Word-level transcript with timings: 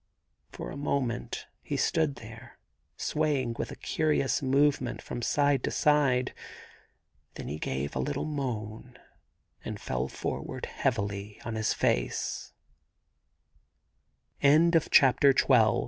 For 0.51 0.71
a 0.71 0.77
moment 0.77 1.45
he 1.61 1.77
stood 1.77 2.15
there, 2.15 2.57
swaying 2.97 3.57
with 3.59 3.69
a 3.69 3.75
curious 3.75 4.41
movement 4.41 4.99
from 4.99 5.21
side 5.21 5.63
to 5.65 5.69
side; 5.69 6.33
then 7.35 7.47
he 7.47 7.59
gave 7.59 7.95
a 7.95 7.99
little 7.99 8.25
moan 8.25 8.97
and 9.63 9.79
fell 9.79 10.07
forward 10.07 10.65
heavily 10.65 11.39
on 11.45 11.53
his 11.53 11.75
f 11.79 12.51